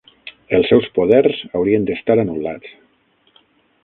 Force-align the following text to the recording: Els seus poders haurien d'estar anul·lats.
Els 0.59 0.69
seus 0.71 0.87
poders 0.95 1.37
haurien 1.59 1.85
d'estar 1.89 2.15
anul·lats. 2.23 3.39